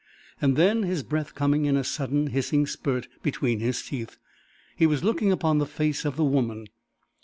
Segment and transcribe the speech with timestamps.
[0.41, 4.17] And then, his breath coming in a sudden, hissing spurt between his teeth,
[4.75, 6.65] he was looking upon the face of the woman.